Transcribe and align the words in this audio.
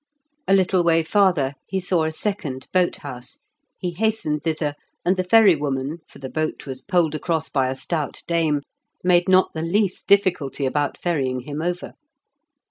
A 0.47 0.53
little 0.55 0.83
way 0.83 1.03
farther 1.03 1.53
he 1.67 1.79
saw 1.79 2.05
a 2.05 2.11
second 2.11 2.67
boathouse; 2.73 3.37
he 3.77 3.91
hastened 3.91 4.43
thither, 4.43 4.73
and 5.05 5.15
the 5.15 5.23
ferrywoman, 5.23 5.99
for 6.07 6.17
the 6.17 6.27
boat 6.27 6.65
was 6.65 6.81
poled 6.81 7.13
across 7.13 7.49
by 7.49 7.69
a 7.69 7.75
stout 7.75 8.23
dame, 8.25 8.63
made 9.03 9.29
not 9.29 9.53
the 9.53 9.61
least 9.61 10.07
difficulty 10.07 10.65
about 10.65 10.97
ferrying 10.97 11.41
him 11.41 11.61
over. 11.61 11.93